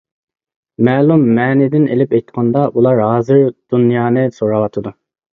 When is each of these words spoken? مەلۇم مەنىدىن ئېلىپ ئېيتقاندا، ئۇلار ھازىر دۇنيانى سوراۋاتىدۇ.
مەلۇم 0.85 1.25
مەنىدىن 1.39 1.83
ئېلىپ 1.95 2.15
ئېيتقاندا، 2.17 2.63
ئۇلار 2.79 3.01
ھازىر 3.09 3.43
دۇنيانى 3.51 4.23
سوراۋاتىدۇ. 4.39 4.95